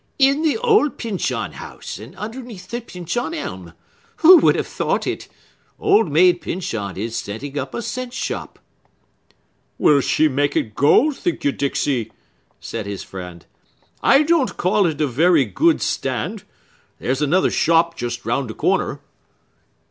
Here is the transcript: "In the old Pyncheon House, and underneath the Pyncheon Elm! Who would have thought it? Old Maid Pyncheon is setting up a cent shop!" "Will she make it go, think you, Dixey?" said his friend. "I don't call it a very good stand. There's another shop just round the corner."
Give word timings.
"In 0.17 0.41
the 0.41 0.57
old 0.57 0.97
Pyncheon 0.97 1.51
House, 1.51 1.99
and 1.99 2.15
underneath 2.15 2.69
the 2.71 2.81
Pyncheon 2.81 3.35
Elm! 3.35 3.73
Who 4.15 4.37
would 4.37 4.55
have 4.55 4.65
thought 4.65 5.05
it? 5.05 5.27
Old 5.77 6.09
Maid 6.11 6.41
Pyncheon 6.41 6.97
is 6.97 7.15
setting 7.15 7.55
up 7.59 7.75
a 7.75 7.83
cent 7.83 8.11
shop!" 8.11 8.57
"Will 9.77 10.01
she 10.01 10.27
make 10.27 10.55
it 10.57 10.73
go, 10.73 11.11
think 11.11 11.43
you, 11.43 11.51
Dixey?" 11.51 12.11
said 12.59 12.87
his 12.87 13.03
friend. 13.03 13.45
"I 14.01 14.23
don't 14.23 14.57
call 14.57 14.87
it 14.87 14.99
a 15.01 15.05
very 15.05 15.45
good 15.45 15.83
stand. 15.83 16.45
There's 16.97 17.21
another 17.21 17.51
shop 17.51 17.95
just 17.95 18.25
round 18.25 18.49
the 18.49 18.55
corner." 18.55 19.01